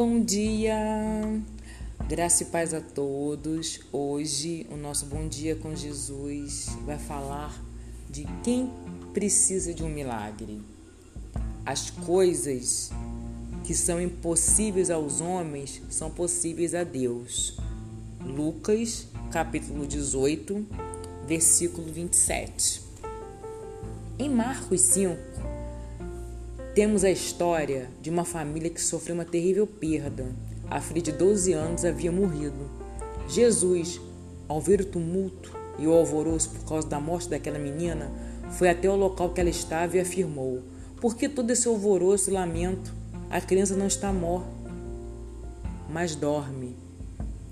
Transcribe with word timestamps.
Bom 0.00 0.20
dia, 0.20 0.78
graça 2.08 2.44
e 2.44 2.46
paz 2.46 2.72
a 2.72 2.80
todos. 2.80 3.80
Hoje, 3.92 4.64
o 4.70 4.76
nosso 4.76 5.06
Bom 5.06 5.26
Dia 5.26 5.56
com 5.56 5.74
Jesus 5.74 6.68
vai 6.86 6.96
falar 6.96 7.60
de 8.08 8.24
quem 8.44 8.70
precisa 9.12 9.74
de 9.74 9.82
um 9.82 9.88
milagre. 9.88 10.62
As 11.66 11.90
coisas 11.90 12.92
que 13.64 13.74
são 13.74 14.00
impossíveis 14.00 14.88
aos 14.88 15.20
homens 15.20 15.82
são 15.90 16.12
possíveis 16.12 16.76
a 16.76 16.84
Deus. 16.84 17.58
Lucas, 18.24 19.08
capítulo 19.32 19.84
18, 19.84 20.64
versículo 21.26 21.92
27. 21.92 22.82
Em 24.16 24.30
Marcos 24.30 24.80
5, 24.80 25.18
temos 26.78 27.02
a 27.02 27.10
história 27.10 27.90
de 28.00 28.08
uma 28.08 28.24
família 28.24 28.70
que 28.70 28.80
sofreu 28.80 29.16
uma 29.16 29.24
terrível 29.24 29.66
perda. 29.66 30.32
A 30.70 30.80
filha 30.80 31.02
de 31.02 31.10
12 31.10 31.52
anos 31.52 31.84
havia 31.84 32.12
morrido. 32.12 32.70
Jesus, 33.28 34.00
ao 34.46 34.60
ver 34.60 34.82
o 34.82 34.84
tumulto 34.84 35.52
e 35.76 35.88
o 35.88 35.92
alvoroço 35.92 36.50
por 36.50 36.68
causa 36.68 36.86
da 36.86 37.00
morte 37.00 37.30
daquela 37.30 37.58
menina, 37.58 38.08
foi 38.52 38.68
até 38.68 38.88
o 38.88 38.94
local 38.94 39.30
que 39.30 39.40
ela 39.40 39.50
estava 39.50 39.96
e 39.96 40.00
afirmou: 40.00 40.62
Por 41.00 41.16
que 41.16 41.28
todo 41.28 41.50
esse 41.50 41.66
alvoroço 41.66 42.30
e 42.30 42.32
lamento? 42.32 42.94
A 43.28 43.40
criança 43.40 43.74
não 43.74 43.88
está 43.88 44.12
morta, 44.12 44.70
mas 45.90 46.14
dorme. 46.14 46.76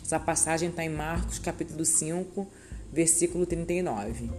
Essa 0.00 0.20
passagem 0.20 0.68
está 0.68 0.84
em 0.84 0.90
Marcos, 0.90 1.40
capítulo 1.40 1.84
5, 1.84 2.46
versículo 2.92 3.46
39. 3.46 4.30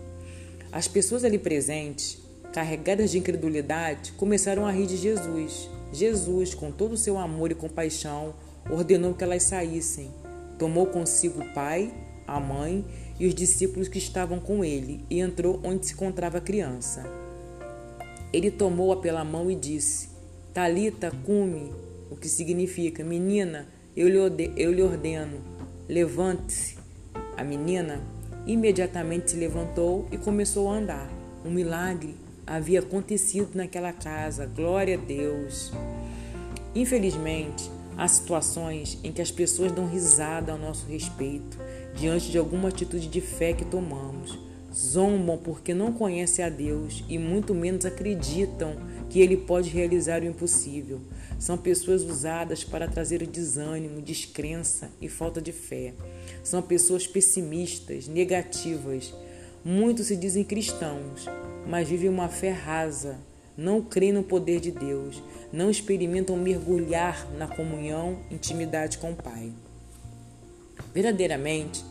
As 0.71 0.87
pessoas 0.87 1.25
ali 1.25 1.37
presentes 1.37 2.28
carregadas 2.53 3.11
de 3.11 3.19
incredulidade, 3.19 4.11
começaram 4.13 4.65
a 4.65 4.71
rir 4.71 4.87
de 4.87 4.97
Jesus. 4.97 5.69
Jesus, 5.91 6.53
com 6.53 6.71
todo 6.71 6.93
o 6.93 6.97
seu 6.97 7.17
amor 7.17 7.51
e 7.51 7.55
compaixão, 7.55 8.33
ordenou 8.69 9.13
que 9.13 9.23
elas 9.23 9.43
saíssem. 9.43 10.11
Tomou 10.57 10.87
consigo 10.87 11.41
o 11.41 11.53
pai, 11.53 11.93
a 12.27 12.39
mãe 12.39 12.85
e 13.19 13.27
os 13.27 13.33
discípulos 13.33 13.87
que 13.87 13.97
estavam 13.97 14.39
com 14.39 14.63
ele 14.63 15.03
e 15.09 15.19
entrou 15.19 15.59
onde 15.63 15.87
se 15.87 15.93
encontrava 15.93 16.37
a 16.37 16.41
criança. 16.41 17.03
Ele 18.31 18.51
tomou-a 18.51 18.97
pela 18.97 19.23
mão 19.23 19.49
e 19.49 19.55
disse: 19.55 20.09
Talita, 20.53 21.11
cume, 21.25 21.73
o 22.09 22.15
que 22.15 22.27
significa: 22.27 23.03
Menina, 23.03 23.67
eu 23.95 24.07
lhe, 24.07 24.51
eu 24.55 24.71
lhe 24.71 24.81
ordeno, 24.81 25.37
levante-se. 25.87 26.77
A 27.35 27.43
menina 27.43 28.01
imediatamente 28.45 29.31
se 29.31 29.37
levantou 29.37 30.07
e 30.11 30.17
começou 30.17 30.69
a 30.69 30.75
andar. 30.75 31.09
Um 31.45 31.51
milagre 31.51 32.15
havia 32.49 32.79
acontecido 32.79 33.51
naquela 33.53 33.93
casa. 33.93 34.47
Glória 34.47 34.97
a 34.97 34.99
Deus. 34.99 35.71
Infelizmente, 36.73 37.69
há 37.95 38.07
situações 38.07 38.97
em 39.03 39.11
que 39.11 39.21
as 39.21 39.29
pessoas 39.29 39.71
dão 39.71 39.87
risada 39.87 40.51
ao 40.51 40.57
nosso 40.57 40.87
respeito 40.87 41.59
diante 41.93 42.31
de 42.31 42.37
alguma 42.37 42.69
atitude 42.69 43.07
de 43.07 43.21
fé 43.21 43.53
que 43.53 43.65
tomamos. 43.65 44.37
Zombam 44.73 45.37
porque 45.37 45.73
não 45.73 45.91
conhecem 45.93 46.43
a 46.43 46.49
Deus 46.49 47.03
e 47.07 47.17
muito 47.17 47.53
menos 47.53 47.85
acreditam 47.85 48.75
que 49.09 49.19
Ele 49.19 49.35
pode 49.35 49.69
realizar 49.69 50.21
o 50.21 50.25
impossível. 50.25 51.01
São 51.39 51.57
pessoas 51.57 52.03
usadas 52.03 52.63
para 52.63 52.87
trazer 52.87 53.25
desânimo, 53.25 54.01
descrença 54.01 54.89
e 55.01 55.07
falta 55.07 55.41
de 55.41 55.51
fé. 55.51 55.93
São 56.43 56.61
pessoas 56.61 57.07
pessimistas, 57.07 58.07
negativas. 58.07 59.13
Muitos 59.63 60.07
se 60.07 60.15
dizem 60.15 60.43
cristãos, 60.43 61.25
mas 61.67 61.87
vivem 61.87 62.09
uma 62.09 62.29
fé 62.29 62.51
rasa, 62.51 63.19
não 63.57 63.81
creem 63.81 64.13
no 64.13 64.23
poder 64.23 64.61
de 64.61 64.71
Deus, 64.71 65.21
não 65.51 65.69
experimentam 65.69 66.37
mergulhar 66.37 67.29
na 67.37 67.45
comunhão, 67.45 68.19
intimidade 68.31 68.97
com 68.97 69.11
o 69.11 69.15
Pai. 69.15 69.51
Verdadeiramente, 70.93 71.83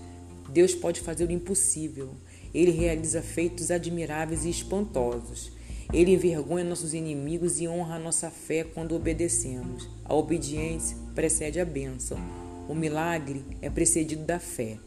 Deus 0.49 0.75
pode 0.75 1.01
fazer 1.01 1.29
o 1.29 1.31
impossível. 1.31 2.11
Ele 2.55 2.71
realiza 2.71 3.21
feitos 3.21 3.71
admiráveis 3.71 4.47
e 4.47 4.51
espantosos. 4.51 5.53
Ele 5.93 6.13
envergonha 6.13 6.65
nossos 6.65 6.95
inimigos 6.95 7.61
e 7.61 7.69
honra 7.69 7.97
a 7.97 7.99
nossa 7.99 8.31
fé 8.31 8.65
quando 8.65 8.95
obedecemos. 8.95 9.89
A 10.05 10.15
obediência 10.15 10.97
precede 11.15 11.61
a 11.61 11.65
bênção. 11.67 12.19
O 12.67 12.75
milagre 12.75 13.45
é 13.61 13.69
precedido 13.69 14.25
da 14.25 14.39
fé. 14.39 14.79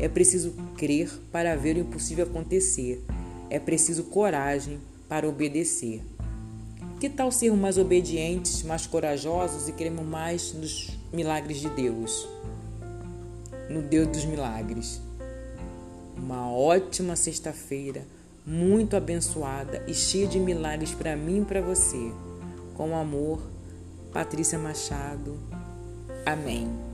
É 0.00 0.08
preciso 0.08 0.54
crer 0.78 1.10
para 1.30 1.54
ver 1.54 1.76
o 1.76 1.80
impossível 1.80 2.24
acontecer. 2.24 3.04
É 3.50 3.58
preciso 3.58 4.04
coragem 4.04 4.80
para 5.06 5.28
obedecer. 5.28 6.02
Que 6.98 7.10
tal 7.10 7.30
sermos 7.30 7.60
mais 7.60 7.76
obedientes, 7.76 8.62
mais 8.62 8.86
corajosos 8.86 9.68
e 9.68 9.72
cremos 9.72 10.06
mais 10.06 10.54
nos 10.54 10.98
milagres 11.12 11.58
de 11.58 11.68
Deus? 11.68 12.26
No 13.68 13.82
Deus 13.82 14.08
dos 14.08 14.24
milagres. 14.24 15.02
Uma 16.16 16.50
ótima 16.50 17.14
sexta-feira, 17.14 18.06
muito 18.46 18.96
abençoada 18.96 19.84
e 19.86 19.92
cheia 19.92 20.26
de 20.26 20.38
milagres 20.38 20.92
para 20.92 21.14
mim 21.14 21.42
e 21.42 21.44
para 21.44 21.60
você. 21.60 22.10
Com 22.74 22.96
amor, 22.96 23.40
Patrícia 24.12 24.58
Machado. 24.58 25.38
Amém. 26.24 26.89